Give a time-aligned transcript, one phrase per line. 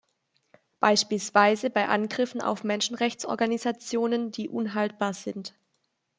[0.79, 5.53] Beispielsweise bei Angriffen auf Menschenrechtsorganisationen die unhaltbar sind.